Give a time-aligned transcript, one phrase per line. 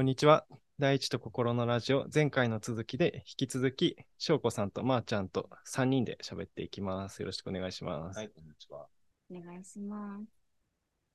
[0.00, 0.46] こんにちは。
[0.78, 7.20] 第一と心のラジオ、前回の続きで、引き続き、翔子さんとまーちゃんと3人で喋っていきます。
[7.20, 8.16] よろしくお願いします。
[8.16, 8.86] はい、こんにちは。
[9.30, 10.24] お願いします。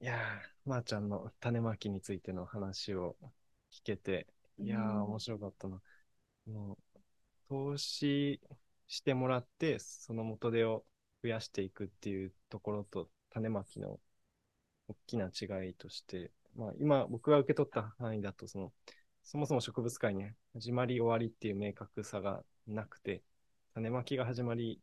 [0.01, 3.15] いやー、まーちゃんの種まきについての話を
[3.73, 4.27] 聞けて、
[4.59, 5.81] いやー、うん面白かったな。
[6.45, 6.99] もう、
[7.49, 8.39] 投資
[8.85, 10.85] してもらって、その元手を
[11.23, 13.99] 増やしていくっていうところと、種まきの
[14.87, 18.71] 大きな違いとして、まあ、今僕が受け取った範囲だと、その、
[19.23, 23.21] そもそも植物界に始まり終わりっていう明確さがなくて、
[23.73, 24.79] 種まきが始まり、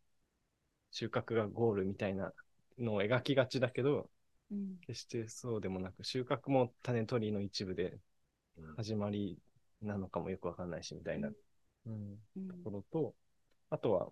[0.91, 2.32] 収穫がゴールみたいな
[2.79, 4.10] のを描きがちだけど、
[4.51, 4.77] うん。
[4.87, 7.98] 決してそうでもなく、収穫も種取りの一部で
[8.59, 8.77] うん。
[8.77, 9.38] 始まり
[9.80, 11.29] なのかもよくわかんないし、みたいな、
[11.87, 12.18] うん。
[12.37, 12.48] うん。
[12.48, 13.15] ところと、
[13.70, 14.09] あとは、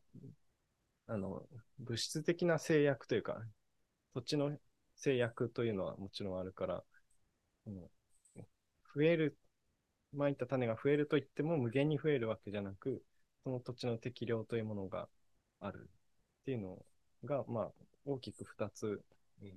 [1.08, 1.42] あの、
[1.78, 3.42] 物質的な制約というか、
[4.14, 4.56] そっちの
[4.96, 6.82] 制約というのはもちろんあるから、うん
[8.94, 9.38] 増える、
[10.12, 13.02] まいた種が増えると言っても無限に増えるわけじゃなく、
[13.44, 15.08] その土地の適量というものが
[15.60, 15.88] ある
[16.42, 16.78] っていうの
[17.24, 17.72] が、まあ、
[18.04, 19.02] 大きく二つ、
[19.42, 19.52] うん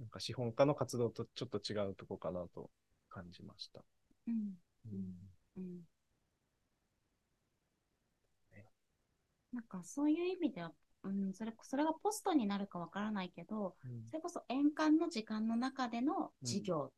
[0.00, 2.70] なんか資本家の活動とちょっと違うとこかなと
[3.10, 3.84] 感じました。
[4.26, 4.54] うん。
[4.86, 5.14] うん
[5.58, 5.80] うん。
[9.52, 10.72] なんかそういう意味では、
[11.02, 13.74] うん、それそれがポストになるかわからないけど、
[14.06, 16.92] それこそ円環の時間の中での事業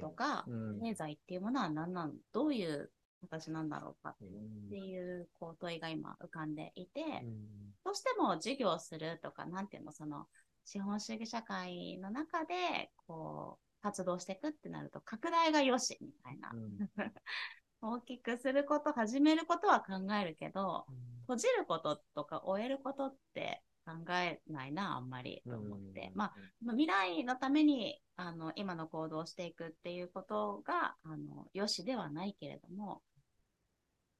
[0.00, 0.80] とか、うん。
[0.80, 2.90] 経済っていうものは何なん、どういう
[3.22, 4.30] 形なんだろうかうんっ
[4.70, 7.72] ていうこう問いが今浮かんでいて、うん。
[7.84, 10.26] どうしても授業するとか、なんていうの、その
[10.64, 16.52] 資本主義社会の中でこう活動していくってなると、拡大がよしみたいな。
[17.80, 20.84] 大きくすること、始めることは考えるけど、
[21.22, 26.12] 閉じることとか終えることって考えないな、あんまりと思って。
[26.14, 33.00] まあ、まあ未来のためにあの今の行動をしていくっていうことがあのよしではないけれども、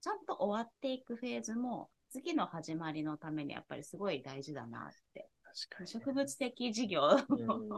[0.01, 5.29] ちゃんと終わっていくフェーズも次の始まりのためにやっぱりすごい大事だなって。
[5.69, 5.89] 確かに。
[5.89, 7.03] 植物的事業。
[7.29, 7.69] うん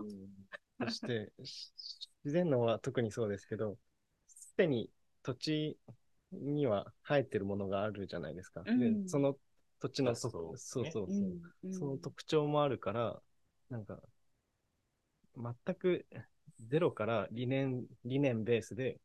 [0.82, 1.72] そして、し
[2.24, 3.76] 自然のは特にそうですけど、
[4.26, 4.88] すでに
[5.22, 5.78] 土地
[6.32, 8.62] には生えてるものがあるじゃないですか。
[8.64, 9.36] うんでその
[9.80, 11.10] 土地のそうとそうそう。
[11.70, 13.20] その特徴もあるから、
[13.70, 14.00] なんか、
[15.36, 16.06] 全く
[16.60, 19.00] ゼロから理念、理念ベースで、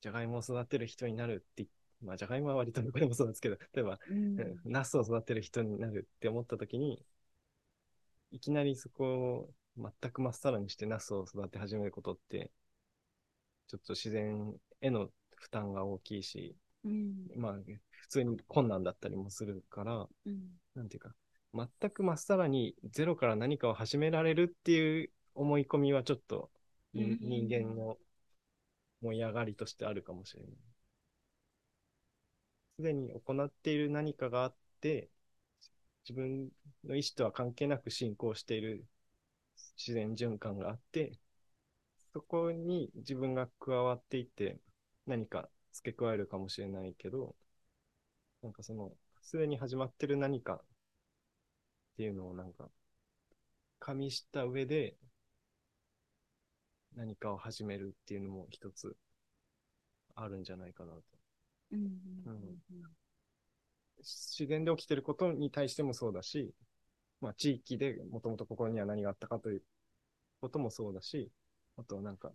[0.00, 1.66] じゃがいもを育てる人になるって、
[2.02, 3.98] まあ、じゃがいもは割とどこでもそうですけど、例えば、
[4.64, 7.04] ナスを育てる人になるって思ったときに、
[8.32, 9.50] いきなりそこを
[10.02, 12.50] 全くまっさらにしてナスを育て始めることって、
[13.68, 17.26] ちょっと自然への負担が大きいし、うん。
[17.36, 17.54] まあ、
[18.02, 21.14] 普通に困難だったりもするから、うんなんていうか、
[21.54, 26.50] 全くまっさらにゼロから何かを始められるっていう思い込みはちょっと、
[26.94, 27.96] にうん人間の
[29.02, 30.52] 燃え上がりとしてあるかもしれない。
[32.76, 35.08] すでに行っている何かがあって、
[36.04, 36.50] 自分
[36.84, 38.84] の意思とは関係なく進行している
[39.76, 41.12] 自然循環があって、
[42.12, 44.58] そこに自分が加わっていって
[45.06, 47.34] 何か付け加えるかもしれないけど、
[48.42, 50.60] なんかその、すでに始まってる何かっ
[51.96, 52.68] ていうのをなんか、
[53.78, 54.96] 加味した上で、
[56.94, 58.96] 何かを始めるっていうのも一つ
[60.14, 61.02] あるんじゃないかなと。
[61.72, 61.80] うん
[62.26, 62.92] うん
[64.04, 66.52] 自然で起きてることに対してもそうだし、
[67.20, 69.62] まあ地域でもともとここには何があったかという
[70.40, 71.30] こともそうだし、
[71.76, 72.32] あとはなんか、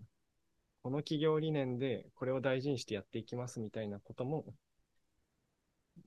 [0.81, 4.46] この企業理念でこれを大事にしてやっていきますみたいなことも、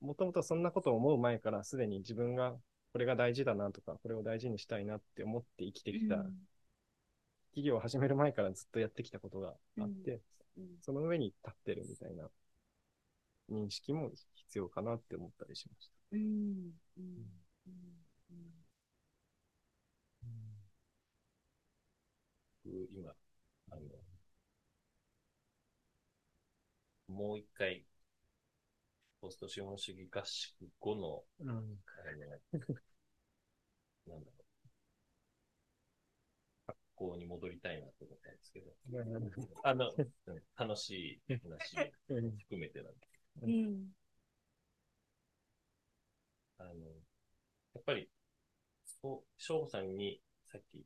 [0.00, 2.54] もともとそんなことを思う前からすでに自分が
[2.92, 6.48] これが大事だなとか、これを大事にしたいなって思って生きてきた、うん。
[7.50, 10.20] 企業を始める前からずっとやってきたことがあって、
[10.56, 10.64] うん。
[10.80, 12.28] その上に立ってるみたいな
[13.50, 15.92] 認識も必要かなって思ったりしました。
[16.12, 16.72] うん。
[16.98, 17.04] うん。
[17.66, 18.50] うん。
[22.64, 23.12] 僕今、
[23.70, 23.80] あの、
[27.08, 27.84] もう一回、
[29.20, 31.48] ポスト資本主義合宿後の、うん。
[31.48, 31.60] あの、
[34.06, 34.40] なんだろう。
[36.66, 38.72] 学校に戻りたいなと思ったんですけど、
[39.62, 39.90] あの、
[40.26, 41.76] うん楽しい話
[42.06, 43.92] 含めてなんですうん。
[46.58, 46.70] あの、
[47.74, 48.08] やっぱり、
[49.02, 50.20] そう、翔吾さんに
[50.52, 50.84] さっき、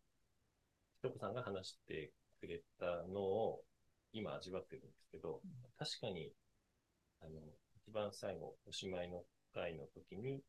[1.03, 3.65] 翔子さんが話してくれたのを
[4.13, 5.41] 今味わってるんですけど、
[5.79, 6.33] 確かに、
[7.21, 7.41] あの、
[7.87, 10.43] 一番最後、おしまいの回の時に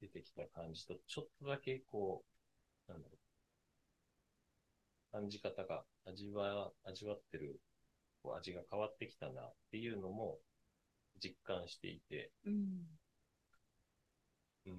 [0.00, 2.24] 出てきた感じと、ちょっとだけこ
[2.88, 7.60] う、なんだろう、感じ方が味わ、味わってる
[8.22, 10.38] こう味が変わってきたなっていうのも
[11.22, 12.86] 実感していて、うん。
[14.66, 14.74] うん、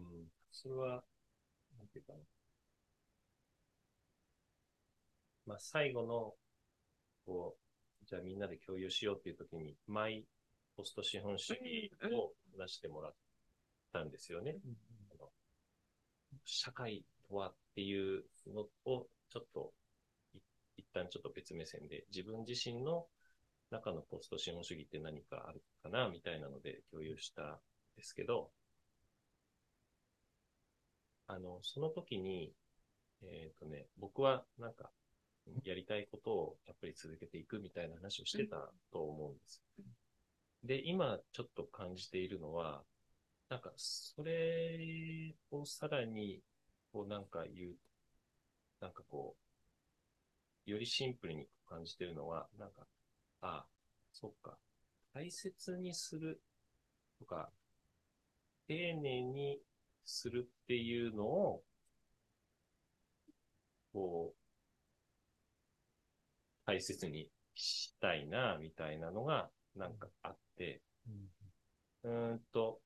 [0.52, 1.04] それは、
[1.78, 2.20] なんていうかな。
[5.46, 6.34] まあ、最後の、
[7.26, 7.58] こ
[8.04, 10.26] う、じゃあみんなで共有しようっていう時に、マイ
[10.76, 13.14] ポスト資本主義を出してもらっ
[13.94, 14.56] たんですよね。
[16.46, 19.74] 社会とはっていうのを、ちょっと、
[20.34, 20.40] い
[20.78, 23.06] 一旦ちょっと別目線で、自分自身の
[23.70, 27.60] 中のポスト資本主義って何かあるかな、みたいなので共有したん
[27.96, 28.52] ですけど、
[31.28, 32.54] あの、その時に、
[33.24, 34.92] えっ、とね、僕はなんか、
[35.64, 39.62] やりたいことをやっぱり続けていくみたいな話をしてたと思うんです。
[40.63, 42.84] で、今ちょっと感じているのは、
[43.50, 46.42] なんか、それをさらに、
[46.94, 47.75] こうなんか言う、
[48.81, 49.38] なんかこ
[50.68, 52.88] う、よりシンプルに感じているのは、なんか、
[53.42, 53.68] ああ、
[54.12, 54.58] そっか、
[55.13, 56.42] 大切にする
[57.19, 57.52] とか、
[58.68, 59.60] 丁寧に
[60.06, 61.63] するっていうのを、
[63.94, 64.42] こう、
[66.66, 70.82] 大切にしたいな、みたいなのが、なんかあって、
[72.04, 72.80] うーんと、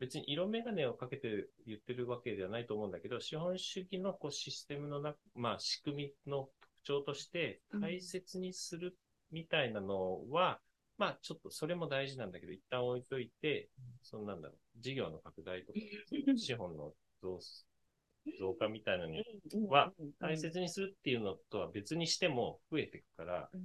[0.00, 7.80] 別に色眼鏡をかけて言ってるわけではないと思うんだけど、資本主義のこうシステムのな、まあ仕組みの特徴としてうん。
[7.80, 8.96] 大切にする
[9.30, 10.60] みたいなのは、
[10.98, 13.68] まあちょっとそれも大事なんだけど、一旦置いといて、
[14.02, 15.78] そんなんだろう、事業の拡大とか、
[16.36, 16.92] 資本の
[17.22, 17.40] 増
[18.38, 19.24] 増加みたいなのに
[19.68, 23.60] は大切にするっていうのとは別にしても増えていくからっうん。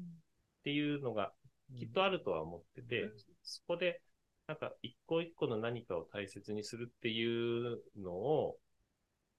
[0.63, 1.33] ていうのが
[1.77, 3.11] きっとあるとは思ってて、
[3.43, 4.01] そこで、
[4.47, 8.57] なんか一個一個の何かを大切にするっていうのを、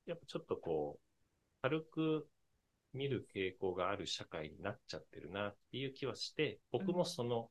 [0.06, 1.02] やっぱちょっとこう、
[1.62, 2.28] 軽く
[2.92, 7.50] 見る傾向がある社会になっちゃってるなっていう気はして、僕もその、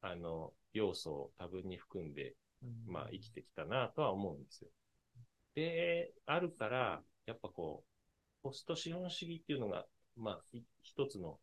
[0.00, 2.34] あの、要素を多分に含んで、
[2.86, 4.70] まあ生きてきたなとは思うんですよ。
[5.54, 9.84] で、あるから、やっぱこう、ポスト資本主義っていうのが、
[10.16, 11.38] まあ、い一つの、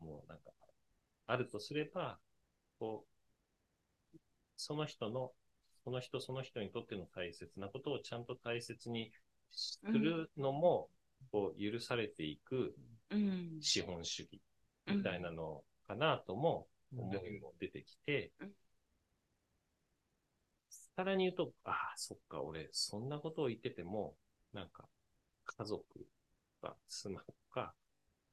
[0.00, 0.50] もうなんか、
[1.32, 2.18] あるとすれば、
[2.78, 3.06] こ
[4.14, 4.18] う、
[4.56, 5.32] その人の、
[5.82, 9.12] その人その人にとっての大切なことをちゃんと大切に
[9.50, 10.90] するのも、
[11.30, 12.76] こう、許されていく
[13.10, 13.58] うん。
[13.60, 14.40] 資本主義
[14.86, 18.52] みたいなのかなとも思いも出てきてうん、
[20.96, 24.16] さらに言うと、ああ、そっか、俺、そんなことを言ってても、
[24.52, 24.88] なんか、
[25.44, 25.82] 家族
[26.60, 27.74] とか、妻とか、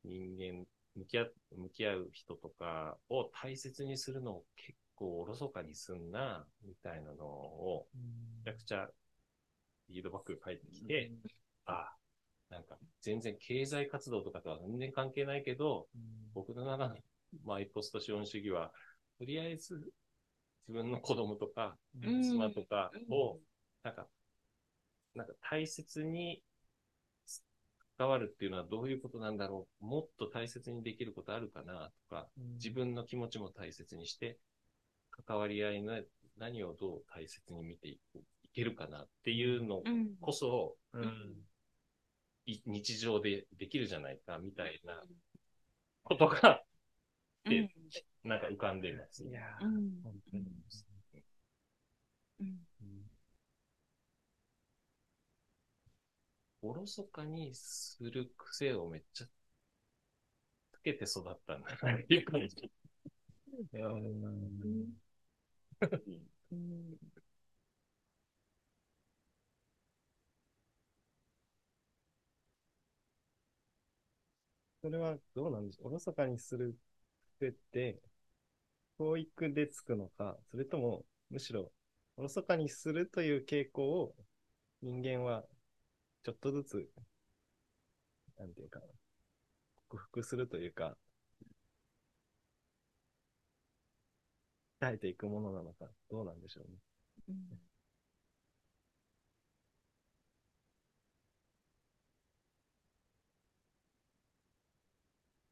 [0.04, 0.66] 人間、
[1.00, 7.88] 向き合う、向き合う人とかを大切にするのを結構おろそかにすんな、みたいなのを、
[8.46, 8.88] めちゃくちゃ、
[9.88, 11.12] フィードバックが返ってきて、
[11.66, 11.98] ああ、
[12.50, 15.88] なんか、全然経済活動とかとは全然関係ないけど、
[16.34, 16.96] 僕の中の
[17.46, 18.72] マイポスト資本主義は、
[19.18, 19.92] とりあえず
[20.68, 22.24] 自分の子供とか、うん。
[22.24, 23.40] 妻とかをうん、
[23.84, 24.08] なんか、
[25.16, 26.44] なんか大切に
[28.00, 29.86] 関わるっていうのはどういうことなんだろう？
[29.86, 34.38] もっと大切にできることあるかなとか、自分の気持ちも大切にして、
[35.28, 36.00] 関わり合いの
[36.38, 38.00] 何をどう大切に見てい
[38.56, 40.16] けるかなっていうのうん。
[40.22, 41.36] こそ、うん。
[42.46, 45.04] い日常でできるじゃないか、みたいな
[46.04, 46.64] ことが、
[47.46, 47.70] うん。
[48.24, 49.24] なんか浮かんでます。
[49.24, 49.92] いやー、うん。
[50.04, 50.46] 本当に。
[52.40, 52.60] うん。
[56.62, 59.28] おろそかにする癖をめっちゃ
[60.74, 62.56] つけて育ったんだなっていう感じ。
[63.74, 63.88] いや。
[66.52, 66.98] うん。
[74.82, 75.88] それはどうなんでしょう。
[75.88, 76.78] おろそかにする
[77.40, 78.02] 癖って、
[79.00, 81.72] 教育でつくのか、それとも、むしろ、
[82.18, 84.16] おろそかにするという傾向を、
[84.82, 85.46] 人間は、
[86.24, 86.90] ちょっとずつ、
[88.38, 88.86] なんていうかな、
[89.90, 90.98] 克服するというか、
[94.82, 96.78] 鍛えていくものなのか、どうなんでしょうね。
[97.30, 97.60] うん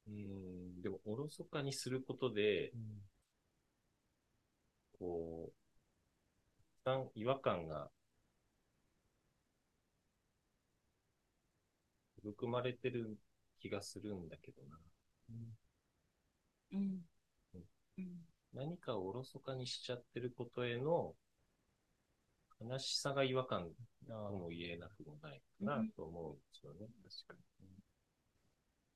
[0.07, 2.73] うん、でも、おろそかにすることで、
[4.99, 5.67] こう、
[6.81, 7.91] 一旦違和感が
[12.31, 13.17] 含まれてる
[13.59, 14.77] 気がするんだけどな。
[16.71, 16.77] うん。
[16.77, 17.01] うん。
[18.53, 21.15] 何かをおろそかにしちゃってることへの
[22.59, 23.69] 悲しさが違和感
[24.07, 26.87] とも言えなくもないかなと思うんですよね。
[27.25, 27.67] 確かに。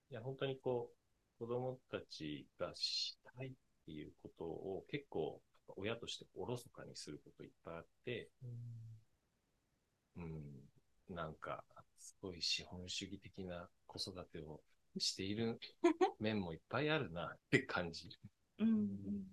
[0.09, 3.51] いや、本当にこう、子供たちがしたいっ
[3.85, 5.41] ていうことを結構
[5.77, 8.29] 親としておろそかにすることいっぱいあって、
[10.15, 10.70] うん、
[11.11, 11.63] なんか、
[11.97, 14.61] すごい資本主義的な子育てを
[14.97, 15.59] している
[16.19, 18.09] 面もいっぱいあるなって感じ。
[18.59, 19.25] うんうん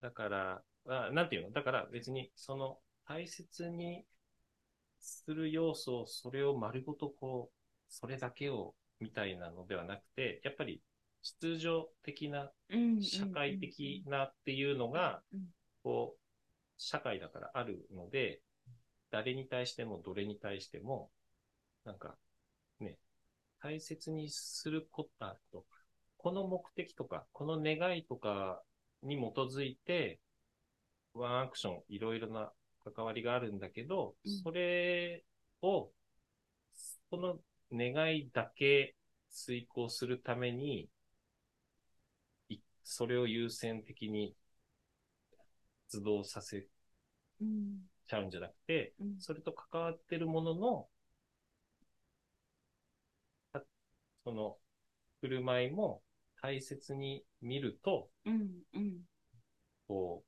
[0.00, 1.50] だから、あなんていうの？
[1.52, 4.04] だから別にその大切に
[4.98, 7.56] する要素を、それを丸ごとこう、
[7.88, 10.82] それだけをみたいなのではなくて、やっぱり
[11.22, 15.40] 秩序的な、うん社会的なっていうのがうん、
[15.82, 16.19] こう、
[16.80, 18.40] 社会だからあるので、
[19.10, 21.10] 誰に対してもどれに対しても、
[21.84, 22.16] なんか、
[22.80, 22.96] ね、
[23.62, 25.66] 大切にすること、あと、
[26.16, 28.62] この目的とか、この願いとか
[29.02, 30.20] に基づいて、
[31.12, 32.50] ワンアクション、いろいろな
[32.94, 34.38] 関わりがあるんだけど、うん。
[34.42, 35.22] それ
[35.60, 35.90] を、
[37.10, 37.38] この
[37.72, 38.94] 願いだけ
[39.28, 40.88] 遂行するために、
[42.48, 44.34] いそれを優先的に
[45.90, 46.68] 発動させ
[47.40, 49.20] うんちゃうんじゃなくて、うん。
[49.20, 50.88] それと関わってるものの、
[53.52, 53.62] た
[54.24, 54.56] その、
[55.20, 56.02] 振る舞いも
[56.42, 59.00] 大切に見ると、うんうん。
[59.88, 60.24] こ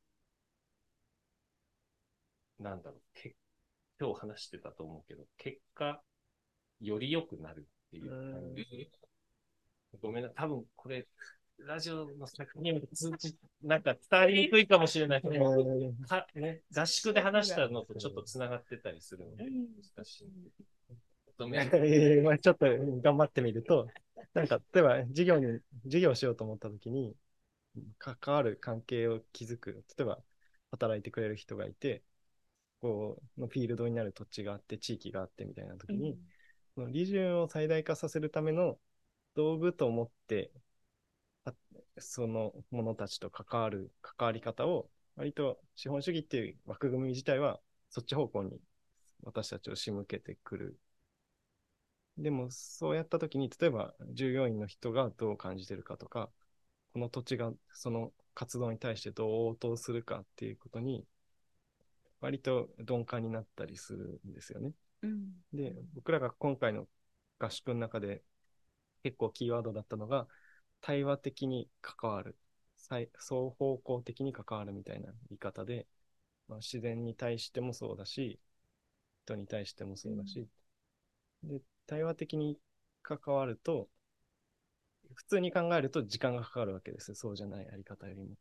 [2.61, 3.37] う、なんだろう、け
[4.01, 6.03] 今日話してたと思うけど、結果、
[6.81, 8.91] より良くなるっていう感じ。
[10.01, 11.07] ごめんな、多分これ、
[11.67, 15.35] ラジオの作品通じ、なんか伝わりにくいかもしれないけど、
[16.07, 20.25] かね、合宿で話したのとちょっと繋がってたりするので、難しい。
[22.23, 22.67] まあちょっと
[23.03, 23.89] 頑張ってみると、
[24.35, 27.15] なんか、例えば授業に、授業をしようと思ったときに、
[27.99, 30.23] 関わる関係を築く、例えば
[30.71, 32.03] 働いてくれる人がいて、
[32.81, 36.19] こう、のフィールドになる土地があって、地域があってみたいなときに、
[36.75, 38.79] その利潤を最大化させるための
[39.35, 40.59] 道具と思って、あ
[41.99, 48.61] その者たちと関わる、関わり方を、割と資本主義っていう枠組み自体は、そっち方向に
[49.23, 50.79] 私たちを仕向けてくる。
[52.19, 56.31] でも、そうやったときに、例えば従業員の人がどう感じてるかとか、
[56.93, 61.07] この土地がその活動に対してどう応答するかっていうことに、
[62.21, 64.73] 割と鈍感になったりするんですよね。
[65.03, 66.89] うんで、僕らが今回の
[67.39, 68.23] 合宿の中で
[69.03, 70.29] 結構キーワードだったのが、
[70.83, 72.37] 対話的に関わる、
[72.79, 75.89] 最双方向的に関わるみたいな言い方で、
[76.49, 78.41] まあ、自然に対してもそうだし、
[79.27, 80.49] 人に対してもそうだし、
[81.45, 82.59] で、対話的に
[83.03, 83.89] 関わると、
[85.15, 87.15] 普通に考えると時間がかかるわけです。
[87.15, 88.37] そうじゃないやり方よりも。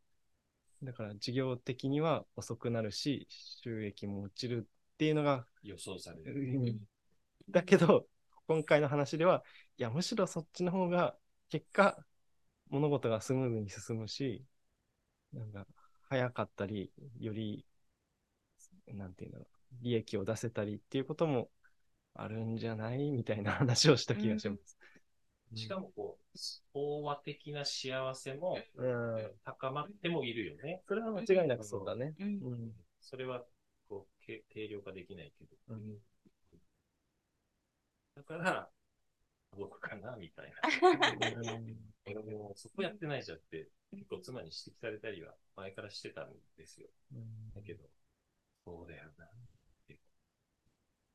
[0.84, 3.28] だから事業的には遅くなるし、
[3.64, 6.32] 収益も落ちるっていうのが予想されうる。
[6.32, 6.80] ん
[7.50, 8.08] だけど、
[8.48, 9.44] 今回の話では、
[9.78, 11.18] いや、むしろそっちの方が、
[11.50, 11.98] 結果、
[12.72, 14.44] 物事がスムーズに進むし、
[15.34, 15.68] なんか、
[16.10, 17.66] 早かったり、より、
[18.88, 19.48] なんていうんだろう、
[19.84, 21.50] 利益を出せたりっていうことも
[22.16, 24.78] あるんじゃないみたいな話をした気がします。
[25.56, 26.18] しかもこ
[26.74, 29.32] う、飽和的な幸せもうん。
[29.44, 30.82] 高まってもいるよね。
[30.88, 32.16] それは間違いなくそうだね。
[32.20, 32.72] うんうん。
[33.02, 33.44] それは、
[33.90, 35.52] こう、け定量化できないけど。
[35.70, 35.98] うん
[38.16, 38.70] だから、
[39.58, 40.62] 僕かな、みたいな。
[42.06, 46.88] 俺もそこやってないじゃんって、結構妻に指摘されたりは前からしてたんですよ。
[47.56, 47.84] だけど、
[48.66, 49.30] そうだよなっ
[49.88, 49.98] て。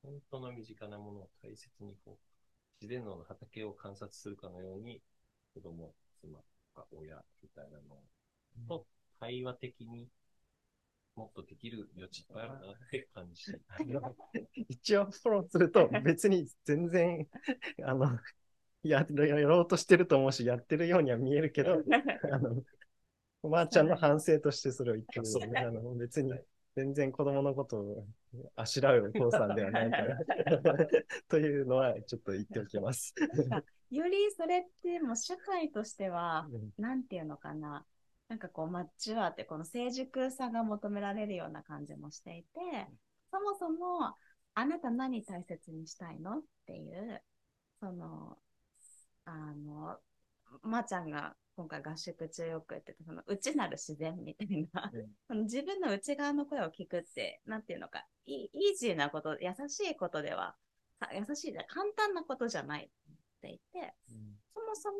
[0.02, 2.18] 本当の身近なものを大切にこう、
[2.80, 5.00] 自然農の畑を観察するかのように、
[5.54, 7.96] 子供、妻とか親みたいなの
[8.68, 8.86] と
[9.18, 10.08] 対話的に
[11.16, 13.42] もっとできる余地いっぱいあるなって感じ。
[14.68, 17.26] 一応フォローすると、別に全然、
[17.84, 18.18] あの、
[18.88, 21.82] ややろうとしてると思うし、やってるようには見えるけど、
[22.32, 22.62] あの、
[23.42, 26.32] おばあちゃんの反省としてそれを言ってるそうあの別に、
[26.74, 28.06] 全然子供のことを
[28.54, 30.18] あしらうお父さんではないから、
[31.28, 33.14] というのはちょっと言っておきます。
[33.90, 37.86] よりそれってもう社会としては、うんなんていうのかな。
[38.28, 42.48] なんかこう、マッチュアってこの成熟さが求められるような感じもしていて、
[43.30, 44.16] そもそも、
[44.54, 47.22] あなた何大切にしたいのっていう、
[47.80, 48.36] その、
[49.26, 49.98] あの、
[50.62, 55.06] まー、ちゃんが今回合宿中よく言ってた、その内なる自然みたいな、うん。
[55.26, 60.54] その自分の内側の声を聞くって、なんていうのか、イイージーなこと、優しいことでは、
[61.00, 62.88] か優しいじゃ簡単なことじゃないっ
[63.42, 63.94] て言って、
[64.54, 64.96] そもそも、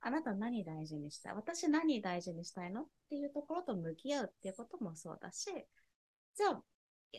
[0.00, 1.34] あなた何大事にしたい？
[1.34, 2.82] 私何大事にしたいの？
[2.82, 5.46] っていうところと向き合うっていうこともそうだし、
[6.34, 6.62] じゃあ、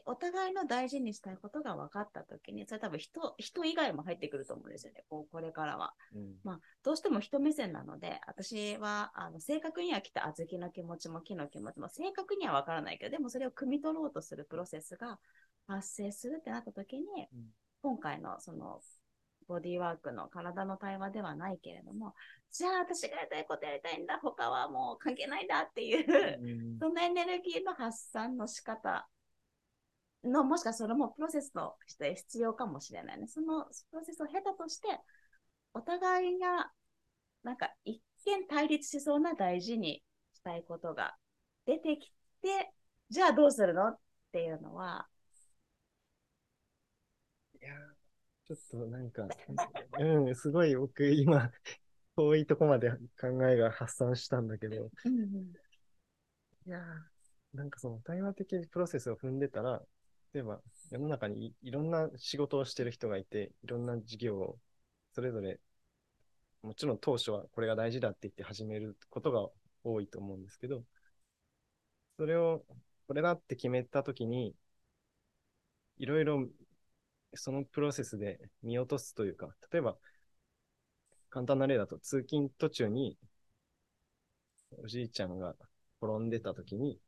[0.06, 5.94] お互いの大事にしたいことが分かったときに、それ多分人、人以外も入ってくると思うんですよね、こうこれからは。
[6.14, 6.36] うん。
[6.44, 15.20] まあ、どうしても人目線なので、私は、あの、正確には来た小豆の気持ちも木の気持ちも正確には分からないけど、でもそれを汲み取ろうとするプロセスが
[15.68, 17.46] 発生するってなったときに、うん。
[17.82, 18.82] 今回のその、
[19.48, 22.14] ボディーワークの体の対話ではないけれども、
[22.52, 26.80] じゃあ私がやりたいことやりたいんだ、他はもう関係ないんだっていう、うん。
[26.80, 29.08] そのエネルギーの発散の仕方
[30.24, 33.28] の、もしかしたらもプロセスとして必要かもしれないね。
[33.28, 34.88] そのプロセスを経たとして、
[35.74, 36.72] お互いが、
[37.44, 40.04] なんか一見対立しそうな大事に
[40.34, 41.16] したいことが
[41.66, 42.12] 出てき
[42.42, 42.72] て、
[43.10, 44.00] じゃあどうするのっ
[44.32, 45.08] ていうのは、
[47.62, 47.76] いやー
[48.46, 49.28] ちょっとなんか、
[50.00, 51.52] うん、すごい僕今、
[52.16, 59.82] 遠いとこまで考えが発散したんだけど、いやーなんかその対話的プロセスを踏んでたら、
[60.34, 60.62] 例えば
[60.92, 64.60] 世の中にいろんな仕事をしてる人がいて、いろんな事業を
[65.14, 65.60] それぞれ、
[66.64, 69.48] もちろん当初はこれが大事だって言って始めることが
[69.84, 70.84] 多いと思うんですけど、
[72.18, 72.66] それを
[73.08, 74.56] これだって決めたときに、
[75.98, 76.48] いろいろ
[77.36, 79.98] そのプロセスで見落とすというか、例えば、
[81.30, 83.18] 簡単な例だと通勤途中に、
[84.84, 85.56] おじいちゃんが
[86.02, 87.00] 転んでた時に、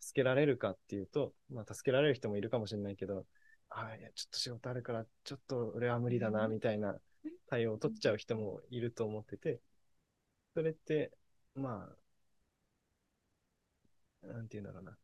[0.00, 3.26] 助けられるかっていうと、まあ助けられる人もいるかもしれないけど、
[3.70, 6.98] ああ、いや、ちょっと仕事あるから、ちょっと俺は無理だな、みたいな
[7.48, 9.60] 対応を取っちゃう人もいると思ってて、
[10.54, 11.12] それって、
[11.54, 11.88] ま
[14.22, 14.96] あ、なんて言うんだろうな。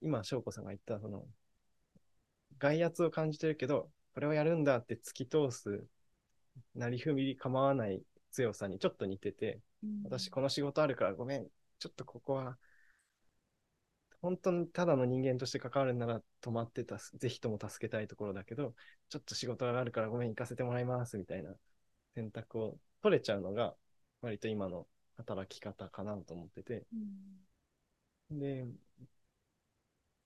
[0.00, 1.24] 今、翔子さんが言った、その、
[2.58, 5.86] 外圧を感じてるけど、これをやるんだって突き通す、
[6.74, 9.60] なりふみ構わない強さにちょっと似てて、
[10.04, 11.46] 私この仕事あるからごめん、
[11.78, 12.58] ちょっとここは、
[14.22, 18.74] 本当にただの人間として関わるなら止まってたす、ぜひとも助けたいところだけど、
[19.08, 21.54] ちょっと仕事があるからごめん、行かせてもらいます、みたいな
[22.14, 23.74] 選択を取れちゃうのが、
[24.22, 24.86] 割と今の
[25.16, 26.86] 働き方かなと思ってて、
[28.30, 28.66] で、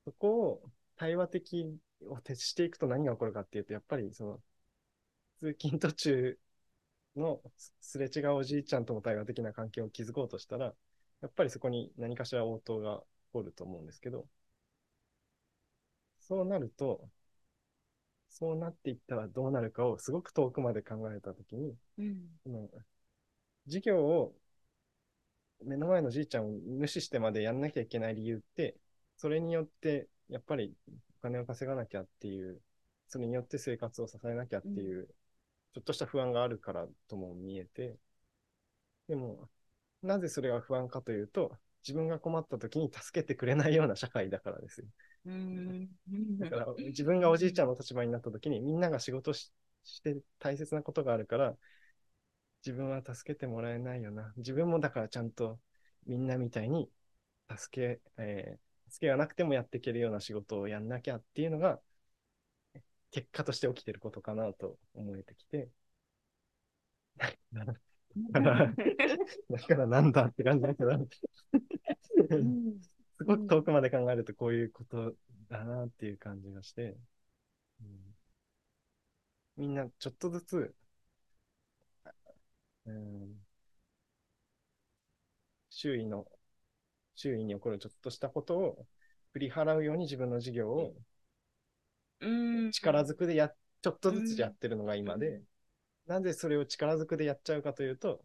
[0.04, 4.42] そこを対話的を徹していくと何が起こるかっていうと、やっぱりその、
[5.40, 6.38] 通勤途中
[7.16, 10.74] のすすれ違うおじいちゃんとも対話的な関係を築こうとしたら、
[11.22, 14.26] やっぱりそこに何かしら応答が起こると思うんですけど、
[16.18, 17.08] そうなると、
[18.28, 22.40] そうなっていったらどうなるかをすごく遠くまで考えたときに、うん。
[22.44, 22.68] その
[23.66, 24.34] 授業を
[25.64, 28.76] 目の前のじいちゃんを無視してまでやんなきゃいけない理由って、
[29.16, 30.74] それによってやっぱり
[31.18, 32.60] お金を稼がなきゃっていう、
[33.08, 35.08] それによって生活を支えなきゃっていう、
[35.74, 37.96] ちょっとした不安があるからとも見えて、
[39.08, 39.48] でも、
[40.02, 44.86] なぜそれが不安かというと、自分が困った時に助けてくれないような社会だからですよ。
[45.26, 45.88] うん
[46.38, 49.52] だから自分がおじいちゃんの立場になった時にみんなが仕事し
[49.84, 51.56] して大切なことがあるから
[52.64, 54.32] 自分は助けてもらえないよな。
[54.36, 55.60] 自分もだからちゃんと
[56.06, 56.90] みんなみたいに
[57.56, 61.80] 助け、えー助けがなくてもやっていけるような仕事をやんなきゃっていうのが
[63.10, 65.68] 結果として起きてることかなと思えてきて。
[69.50, 70.90] だから、なんだって感じだけど、
[73.18, 75.14] すごく遠くまで考えるとこういうこと
[75.48, 76.96] だなっていう感じがして、
[77.80, 78.14] うん。
[79.58, 80.74] みんなちょっとずつ、
[82.86, 83.36] うん、
[85.70, 86.26] 周囲の、
[87.16, 88.86] 周囲に起こるちょっとしたことを
[89.32, 90.96] 振り払うように自分の事業を
[92.20, 92.28] う
[92.68, 92.70] ん。
[92.70, 93.50] 力ずくでや、
[93.82, 95.42] ちょっとずつやってるのが今で、
[96.06, 98.24] なぜそれを力ずくでやっちゃうかというと、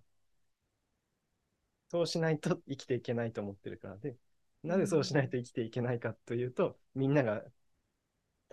[1.90, 4.16] そうしないと生きていけないと思ってるからで、
[4.64, 7.44] なぜそうしないと生きていけないかというと、みんなが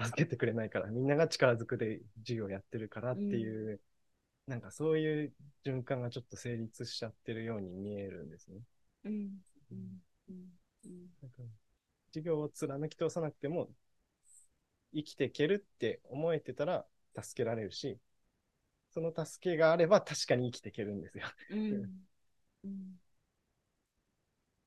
[0.00, 3.80] 助けてくれないから、みんなが力ずくで授業をやってるからっていう、
[4.46, 8.60] なんかそういう循環がちょっと成立しちゃってるように見えるんですね。
[9.04, 9.42] うん。
[9.70, 10.02] うん。
[10.28, 10.58] うん。
[10.84, 11.42] うんなんか
[12.12, 13.70] 授業を貫き通さなくても、
[14.94, 16.86] 生きていけるって思えてたら
[17.22, 17.98] 助けられるし、
[18.90, 21.24] その助けがあれば確かに生きていけるんですよ。
[21.50, 22.06] うん。
[22.64, 23.00] うん。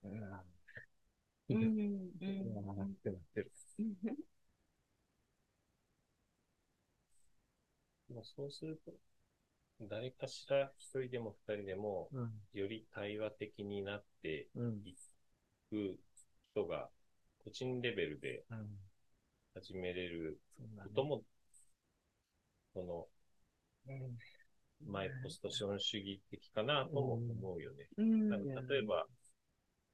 [0.04, 0.22] うん。
[1.50, 1.58] うん。
[1.58, 1.60] う
[2.22, 2.84] うん。
[2.84, 3.52] ってなってる。
[8.14, 8.94] もうそうすると、
[9.82, 12.32] 誰かしら一人でも二人でも、うん。
[12.54, 14.82] より対話的になってうん。
[14.86, 14.96] い
[15.70, 16.00] く
[16.54, 16.90] 人が、
[17.44, 18.78] 個人レベルでうん。
[19.54, 20.40] 始めれる
[20.84, 21.24] ことも、
[22.74, 23.21] その、うん
[24.86, 27.88] マイポスト資本主義的かなとも思うよね。
[27.98, 28.30] うん。
[28.30, 29.06] 例えば、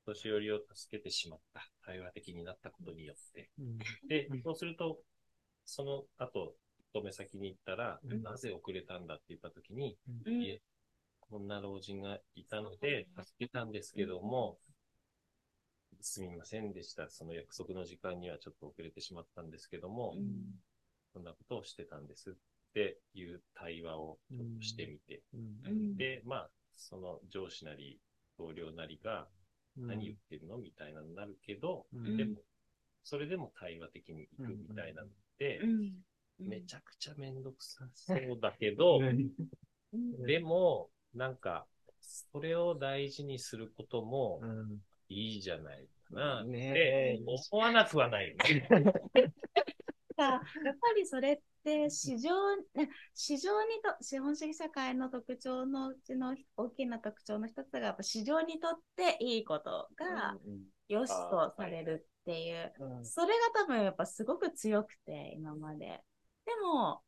[0.06, 1.68] 年寄りを助けてしまった。
[1.86, 3.50] 対話的になったことによって。
[3.60, 3.78] うん。
[4.08, 5.00] で、そうすると、
[5.66, 6.56] その後、
[6.94, 8.24] 勤め先に行ったら、うん。
[8.24, 9.98] なぜ遅れたんだって言ったときに、
[11.20, 14.58] こんな老人がいたので、助けたんですけども、
[16.00, 17.10] すみませんでした。
[17.10, 20.62] その約束の時間にはちょっと遅れてしまったんですけども、うん。
[21.12, 22.32] そんなことをしてたんです。
[22.32, 22.34] っ
[22.74, 25.42] ていう対話をちょっとしてみて、うん。
[25.66, 25.98] うん。
[25.98, 28.00] で、まあ、その上司なり、
[28.38, 29.28] 同僚なりが
[29.76, 32.18] 何言ってるのみたいなのになるけど、うん。
[32.18, 32.36] でも、
[33.04, 35.94] それでも対話的に行くみたいなのって、うん。
[36.40, 39.00] めちゃくちゃめんどくさそうだけど、
[39.94, 40.26] うん。
[40.26, 41.66] でも、なんか、
[42.00, 44.82] それを大事にすることもうん。
[45.10, 47.20] いいじゃないかなって
[47.52, 48.68] 思わなくはないよね。
[50.18, 52.34] さやっぱりそれって市場、
[52.74, 60.36] ね市場にと、資本主義社会の特徴のうちの大きな特徴の一つが、やっぱ市場にとっていいことが
[60.88, 66.04] 良しとされるっていう、うんそれが多分やっぱすごく強くて、今まで。
[66.46, 67.02] でも、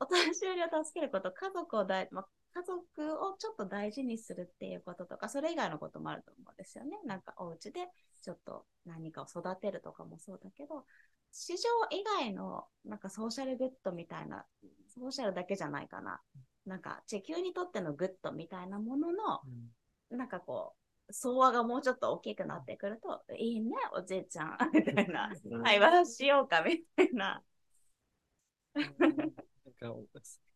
[0.00, 2.80] お年寄りを助けること、家族を大、まあ、家族
[3.26, 6.98] をちょっと大事にするっていうこととか、それ以外のこともあると思うんですよね。
[7.04, 7.88] なんかお家で
[8.22, 10.84] ちょっと何かを育てるとかもそうだけど、
[11.32, 14.44] 市場以外のなんか social good みたいな、
[14.88, 16.20] social だけじゃないかな。
[16.66, 19.40] なんか地球にとっての good みたいなものの、
[20.10, 20.74] なんかこ
[21.08, 25.32] う、総和がもうちょっと大きくなってくると、いいね、おじいちゃん、 みたいな。
[25.44, 27.42] うん会話しようか、みたいな。
[28.74, 29.94] なんか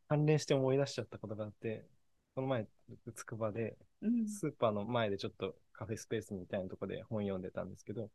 [0.08, 1.86] 関連して思い出しちゃったことがあって、
[2.34, 2.66] この前、
[3.14, 4.28] つくばで、うん。
[4.28, 8.10] スーパーの前でちょっとカフェスペースみたいなとこで本読んでたんですけど、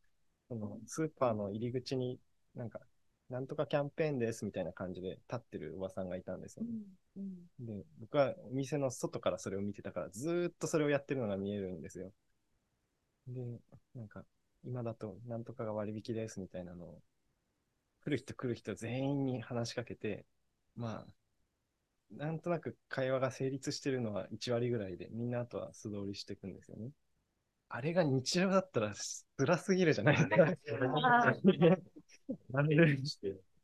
[0.48, 2.20] そのスーパーの入り口に
[2.58, 2.80] なんか、
[3.30, 6.72] なんとかキャンペーンですみたいな感じで立ってるおばさんがいたんですよね。
[7.18, 7.66] うん。
[7.66, 12.12] で、僕はお店の外からそれを見てたから、ずーっとそれをやってるのが見えるんですよ。
[13.28, 13.60] で、
[13.96, 14.24] なんか、
[14.64, 17.02] 今だとなんとかが割引ですみたいなのを、
[18.02, 20.26] 来る人来る人全員に話しかけて、
[20.76, 21.08] まあ、
[22.12, 26.92] なんとなく会話が成立してるのは1割ぐらいで、みんなあとは素通りしていくんですよね。
[27.70, 28.94] あれが日常だったら
[29.38, 30.36] 辛すぎるじゃないですか。
[32.54, 32.98] ああれ、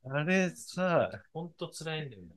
[0.05, 2.29] あれさ、ほんと辛いんだよね。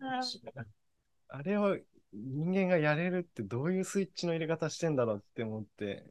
[1.28, 1.76] あれを
[2.12, 6.04] 人間がやれるってどういうスイッチの入れ方してんだろうって思って、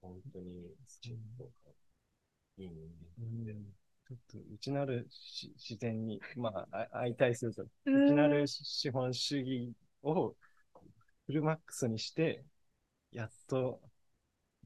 [0.00, 2.70] 本当に、ちょっと、いい
[3.18, 3.74] 人
[4.06, 8.06] ちょっと内なるし自然に、まあ、あ相対すると、うん。
[8.06, 10.34] 内なる資本主義を
[11.26, 12.44] フルマックスにして、
[13.12, 13.80] やっと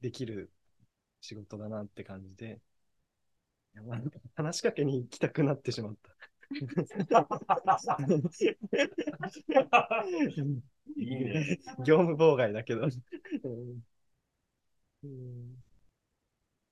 [0.00, 0.50] できる
[1.20, 2.60] 仕事だなって感じで、
[4.36, 6.10] 話しかけに行きたくなってしまった。
[10.96, 11.58] いいね。
[11.84, 12.88] 業務妨害だけど。
[15.02, 15.58] うん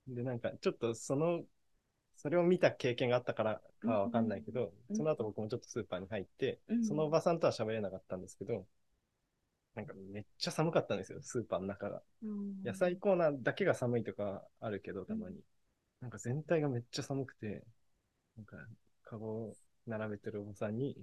[0.07, 1.43] で、なんか、ちょっとその、
[2.17, 8.65] それを見た経験があったからかはわかんないけど、うんその後僕もちょっとスーパーに入って、うんそのおばさんとは喋れなかったんですけど、
[9.75, 12.01] なんかめっちゃ寒かったんですよ、スーパーの中が。
[12.23, 15.39] うん野菜コーナーだけが寒いとかあるけど、たまに。
[16.01, 17.63] なんか全体がめっちゃ寒くて、
[18.37, 18.57] なんか、
[19.03, 19.57] カゴを
[19.87, 20.97] 並べてるおばさんに、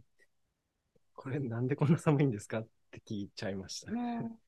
[1.15, 3.93] これなんでこんな寒いんですかって聞いちゃいました。
[3.93, 3.99] ね。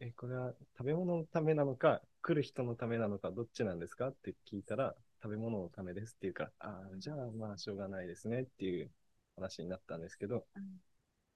[0.00, 8.90] え、これは食べ物のためなのか、来る人のためなのか、どっちなんですかって聞いたら、食べ物のためですって言うから、ああ、じゃあまあしょうがないですねっていう
[9.36, 10.80] 話になったんですけど、うん。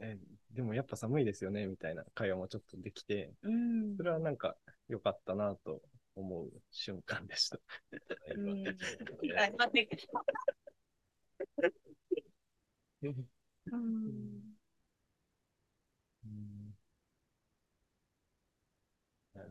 [0.00, 0.18] え、
[0.52, 3.96] でもやっぱ寒いですよねみたいな会話もちょっとできて、うん。
[3.96, 4.56] それはなんか
[4.88, 5.82] 良かったなと
[6.18, 7.58] 思う瞬間でした。
[8.36, 8.64] うん。
[9.38, 9.88] あ待って
[13.02, 14.58] うん
[16.24, 16.74] うん。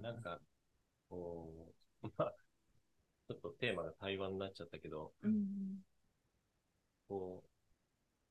[0.01, 0.39] なんか、
[1.09, 2.33] こう、まあ、
[3.29, 5.79] ちょっとテーマが対話になっちゃったけど、うん。
[7.07, 7.49] こう、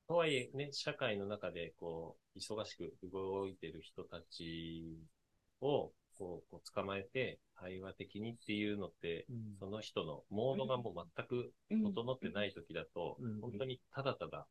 [0.07, 4.97] とはいえね、社会の中で、こう、忙しく動いてる人たち
[5.61, 9.25] を、こう、こう捕まえて、対話的にっていうのって、
[9.59, 11.83] その人のモードがもう全くうん。
[11.93, 13.41] 整ってない時だと、うん。
[13.41, 14.47] 本当にただただ、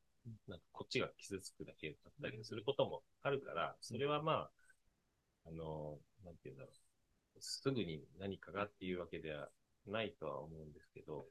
[0.49, 4.51] なんかこっちが傷つくだけだったりすることもあるから、それはまあ、
[5.47, 6.73] あの、なんていうんだろう。
[7.39, 9.49] すぐに何かがっていうわけでは
[9.87, 11.27] ないとは思うんですけど、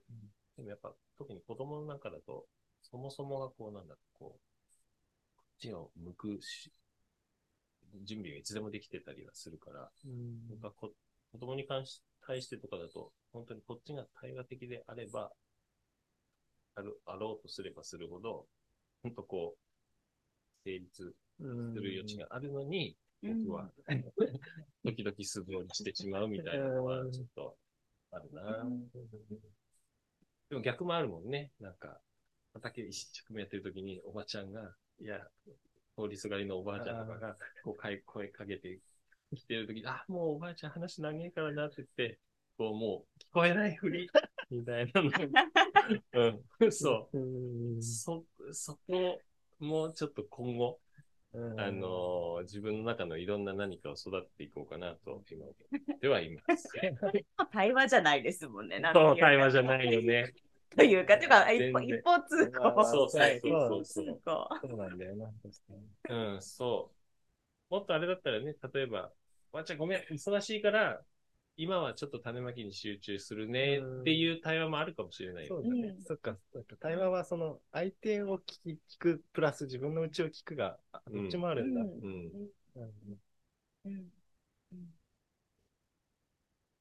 [0.55, 2.45] でもやっぱ特に子供の中だと、
[2.81, 4.39] そもそもがこうなんだ、こう、
[5.37, 6.71] こっちを向くし、
[8.03, 10.91] 準備がいつでもできてたりはするから、うん僕はこ
[11.31, 15.31] 子供に関し対してとかだと、本当にこっちが対話的であれば、
[16.75, 18.45] ある、あろうとすればするほど、
[19.03, 23.69] 本当こう、成立する余地があるのに、僕は。
[24.83, 27.57] 時々素通りしてしまうみたいなのは、ちょっと、
[28.11, 28.65] あるな。
[30.49, 31.51] でも逆もあるもんね。
[31.59, 31.99] なんか、
[32.53, 35.19] 畑一生懸命やってる時に、おばちゃんが、いや、
[35.97, 38.79] 通りすがりのおばあちゃんとかが、こう、声声かけて
[39.35, 42.19] きてる時に、あ、もうおばあちゃん話長いからなって言って、
[42.57, 44.09] こう、もう、聞こえないふり、
[44.49, 45.11] みたいなの。
[46.59, 47.17] うん、そう。
[47.17, 49.21] うんそ、そこ、
[49.59, 50.79] もうちょっと今後、
[51.57, 55.55] あのー自分の中のいろんな何かを育てていこうかなと、今思っ
[55.99, 56.69] てはいます。
[57.51, 58.79] 対話じゃないですもんね。
[58.79, 59.65] なんそう、対話じゃい。
[59.65, 60.33] ないよね。
[60.75, 62.85] というか、ていうか、一方一方通まあ行。
[62.85, 64.49] そうそうはいそうそう通行。
[64.61, 65.25] そうなんだよな。
[65.25, 65.73] 確か
[66.09, 66.91] にうん、そ
[67.71, 67.73] う。
[67.73, 69.11] もっとあれだったらね、例えば、
[69.51, 71.01] わっちゃんごめん、忙しいから、
[71.57, 75.55] 今はちょっと種まきに集中するねっていう対話もあるかもしれないよ。
[75.55, 75.95] そうだね。
[75.97, 81.81] うんそっか、そっか対話はその相手を聞き聞くプラス自分の内を聞くが、あどっちもあるんだ。
[81.81, 81.85] う
[83.85, 84.09] うん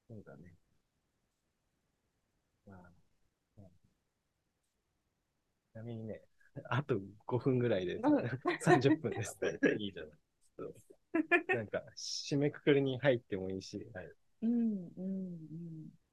[0.08, 0.54] そうだね。
[2.66, 2.76] まあ、
[3.58, 3.64] うん
[5.72, 6.22] ちなみにね、
[6.70, 9.38] あと5分ぐらいでうん30分です。
[9.78, 10.12] いいじゃない。
[11.56, 13.86] なんか、締めくくりに入ってもいいし。
[13.94, 16.04] はいうんうんうん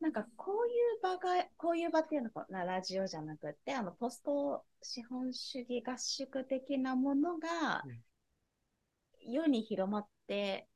[0.00, 7.82] なんかこういう場が、こういう場っていうのはなラジオじゃなくて、あのポスト資本主義合宿的なものが
[9.20, 10.68] 世に広まって、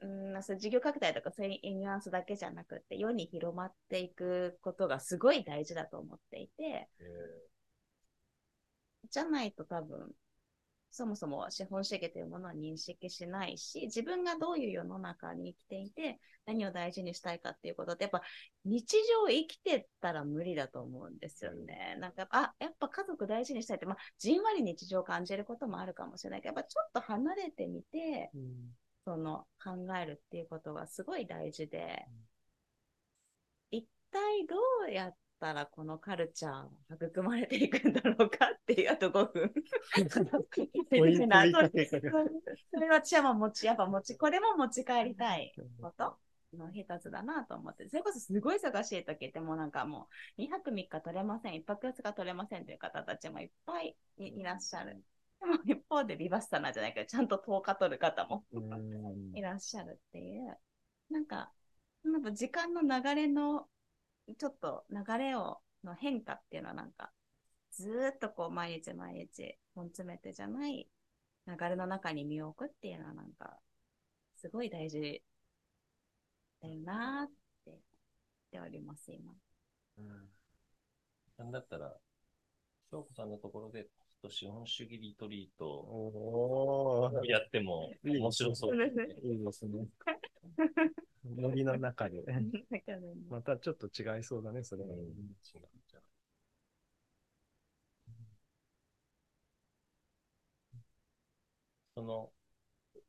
[0.00, 6.88] うん、そう事業拡大とかそういうニュアンスだけじゃなくて、世に広まっていくことがすごい大事だと思っていて、
[9.10, 10.12] じゃないと多分、
[10.90, 18.22] そもそも資本主義というものを認識しないし、自分がどういう世の中に生きていて、何を大事にしたいかっていうことって、やっぱ
[18.64, 21.96] 日常生きてたら無理だと思うんですよね。
[22.00, 28.30] なんか、あ、やっぱ家族大事にしたいって、まあ、じんわり日常を感じることもあるかもしれないけど、やっぱちょっと離れてみて、
[29.08, 32.04] その考えるっていうことがすごい大事で、
[33.70, 34.54] 一体ど
[34.86, 39.50] うやったらこのカルチャーが育まれていくんだろうかっていう、あと5分。
[42.70, 46.18] それは私はもう持ち、やっぱ持ち、これも持ち帰りたいこと
[46.52, 55.02] の一つだなと思って、それこそすごい忙しい時ってもうなんかもう2泊3日取れません、1泊2日取れませんという方たちもいっぱいいいらっしゃる。
[55.40, 59.36] で も一方でビバッサナじゃないけど、ちゃんと10日取る方もうん。
[59.36, 60.58] いらっしゃるっていう、
[61.10, 61.52] なんか、
[62.04, 63.68] なんか時間の流れの、
[64.38, 67.12] ちょっと流れを、の変化っていうのはなんか、
[67.70, 70.88] ずーっとこう毎日毎日本詰めてじゃない
[71.46, 73.58] 流れの中に身を置くっていうのはなんか、
[74.36, 75.22] すごい大事
[76.60, 77.34] だよなーって
[77.66, 77.78] 言っ
[78.52, 79.32] ております、今。
[81.38, 81.94] なんだったら、
[82.90, 83.88] 翔子さんのところで、
[84.22, 89.06] ポスト資本主義リトリートやっても面白そうですね。
[89.22, 89.86] いいですね。
[91.24, 92.24] 森の中で。
[93.30, 94.88] またちょっと違いそうだね、それは。
[94.88, 96.02] うん違うじゃん
[101.94, 102.32] その、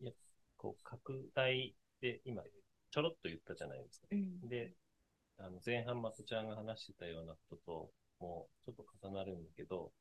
[0.02, 0.12] いや、
[0.58, 2.44] こう、拡大で、今、
[2.92, 4.08] ちょろっと言ったじゃないですか。
[4.12, 4.74] うんで、
[5.38, 9.92] あの、前半まこちゃんが話してたようなことと、もう、ちょっと重なるんだけど、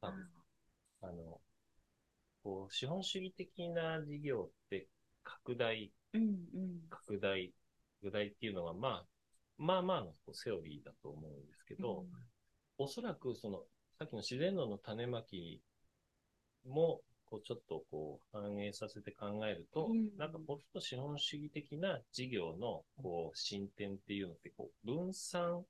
[0.00, 0.14] あ
[1.02, 1.40] あの、
[2.42, 4.88] こう、資本主義的な事業って、
[5.22, 6.80] 拡大、うんうん。
[6.88, 7.52] 拡大、
[8.02, 9.06] 拡大っていうのは、まあ、
[9.58, 12.04] まあまあのこうセオリーだと思うんですけど、
[12.78, 13.62] おそらくその、
[13.98, 15.62] さっきの自然農の種まき
[16.66, 20.16] も、こうちょっとこう反映させて考えると、うん。
[20.16, 25.64] なんかポスト資本主義的な事業のこう進展っていうのってこう分散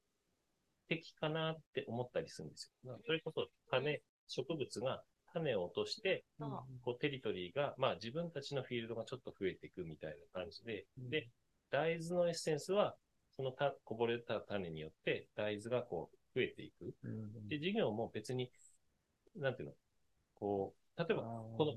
[0.89, 2.91] 的かなって思ったりするんですよ。
[2.91, 6.51] まあそれこそ種、植物が種を落として、そう
[6.83, 11.11] こうテリトリーが、まあ自分たちのフィールドがちょっと増えていくみたいな感じで、うん。
[11.11, 11.29] で、
[11.71, 12.97] 大豆のエッセンスは、
[13.37, 16.95] そのたこぼれた種によって大豆がこう増えていく。
[17.05, 17.49] うん。
[17.49, 18.51] で、事業も別に、
[19.37, 19.75] なんていうの、
[20.35, 21.23] こう、例えば、
[21.59, 21.75] この、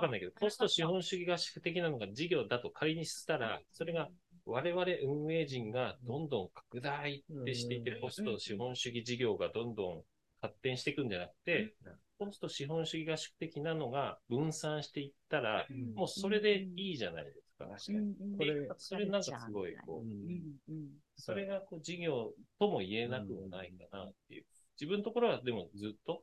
[0.00, 4.08] かんないけど、ポスト資本主義合宿的なのが事業だと仮にしたら、それが
[4.46, 10.02] 我々運営陣がどんどん拡大ってしていってうん、ポスト資本主義事業がどんどん
[10.40, 11.74] 発展していくんじゃなくて、
[12.18, 15.94] ポスト資本主義合宿的なのが分散していったら、うん。
[15.94, 17.66] もうそれでいいじゃないですか。
[17.66, 18.14] 確かに。
[18.36, 20.70] これそれなんかすごい、こう、
[21.16, 24.44] それがこう事業とも言えなくもないかなっていう。
[24.80, 26.22] 自分のところはでもずっと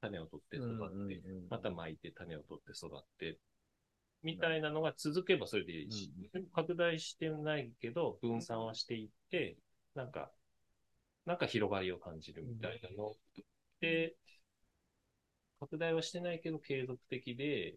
[0.00, 3.38] 種を取って育って、また巻いて種を取って育って、
[4.22, 6.12] みたいなのが続けばそれでいいし、
[6.52, 9.56] 拡大してないけど分散はしていって、
[9.94, 10.30] なんか、
[11.26, 13.14] なんか広がりを感じるみたいなの。
[13.80, 14.14] で、
[15.60, 17.76] 拡大はしてないけど継続的で、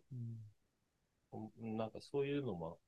[1.78, 2.80] なんかそういうのも、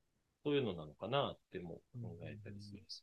[0.44, 3.02] そういうのなのかなっても考えたりするし。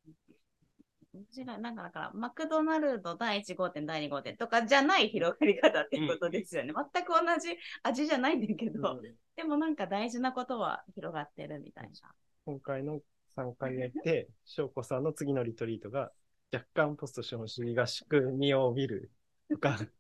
[1.14, 6.74] うちら、なんかだから、マクドナルド第1号店、第2号店とかじゃない広がり方っていうことですよね。
[6.94, 9.02] 全く同じ味じゃないんだけど、
[9.36, 12.14] でもなんか大事なことは広がってるみたいな。
[12.46, 13.00] 今回の
[13.36, 16.12] 3回目で、翔子さんの次のリトリートが、
[16.52, 19.12] 若干ポスト資本主義が仕組みを見る
[19.50, 19.78] とか、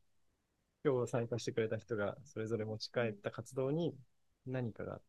[0.84, 3.94] 今日参加してくれた人がそれぞれ持ち帰った活動に
[4.46, 5.02] 何かが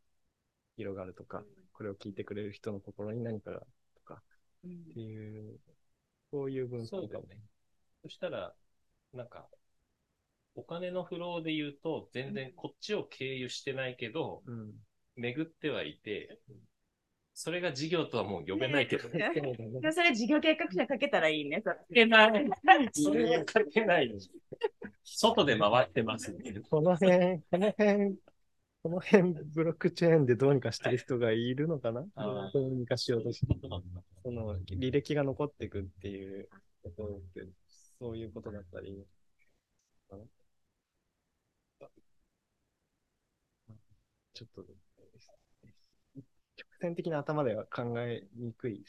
[0.77, 3.66] 広がるとか、これを聞いてくれる人の心に何かがと
[4.05, 4.22] か
[4.64, 5.59] うんっていう、
[6.31, 7.40] こういう分析かもね。
[8.03, 8.55] そしたら、
[9.12, 9.48] なんか、
[10.55, 14.72] お金のフローで言うと、全然こっちを経由してないけど、うん。
[15.16, 16.38] 巡ってはいて、
[17.40, 19.31] それが事業とはもう呼べないけど、ね
[19.92, 21.62] それ事業計画書にかけたらいいね。
[21.64, 22.51] それない。
[22.92, 24.18] それは関係ないよ。
[25.05, 26.61] 外で回ってますね。
[26.68, 28.16] この辺、この辺、
[28.83, 32.05] この辺、ブロックチェーンでどうにかしてる人がいるのかな？
[32.53, 33.55] どうにかしようとして。
[34.24, 36.48] その、履歴が残っていくっていう
[36.83, 37.46] ことって、
[38.01, 39.07] そういうことだったり、
[44.35, 44.64] ちょっと、
[46.79, 48.85] 極端的な頭では考えにくい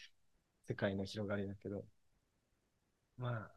[0.67, 1.85] 世界の広がりだけど、
[3.17, 3.51] まあ、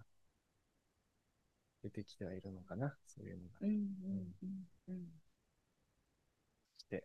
[1.82, 3.50] 出てきてはいるのかな、そういうのが。
[3.60, 5.06] うんうんうんうん
[6.78, 7.04] して、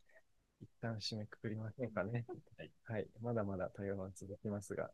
[0.61, 2.25] 一旦締めくくりましょうかね。
[2.57, 2.71] はい。
[2.85, 3.07] はい。
[3.21, 4.89] まだまだ対話は続きますが、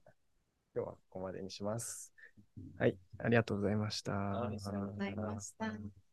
[0.75, 2.13] 今日はここまでにします。
[2.77, 2.97] はい。
[3.19, 4.13] ありがとうございました。
[4.13, 6.12] ありがとうございました